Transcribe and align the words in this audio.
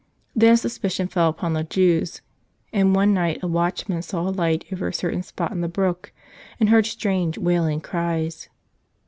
Then 0.35 0.57
suspicion 0.57 1.07
fell 1.09 1.29
upon 1.29 1.53
the 1.53 1.63
Jews. 1.63 2.23
And 2.73 2.95
one 2.95 3.13
night 3.13 3.37
a 3.43 3.47
watch¬ 3.47 3.87
man 3.87 4.01
saw 4.01 4.27
a 4.27 4.31
light 4.33 4.65
over 4.73 4.87
a 4.87 4.93
certain 4.95 5.21
spot 5.21 5.51
in 5.51 5.61
the 5.61 5.67
brook 5.67 6.11
and 6.59 6.69
heard 6.69 6.87
strange 6.87 7.37
wailing 7.37 7.81
cries. 7.81 8.49